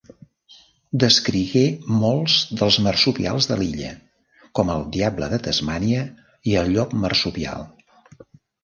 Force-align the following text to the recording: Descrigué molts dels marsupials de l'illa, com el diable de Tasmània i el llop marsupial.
Descrigué 1.01 1.61
molts 2.05 2.39
dels 2.61 2.79
marsupials 2.87 3.51
de 3.53 3.59
l'illa, 3.61 3.93
com 4.61 4.75
el 4.79 4.85
diable 4.97 5.33
de 5.37 5.41
Tasmània 5.51 6.11
i 6.55 6.61
el 6.65 6.75
llop 6.79 6.99
marsupial. 7.07 7.71